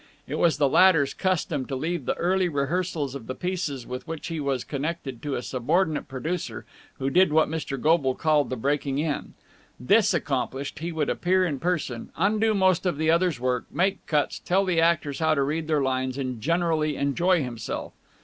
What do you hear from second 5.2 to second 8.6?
to a subordinate producer, who did what Mr. Goble called the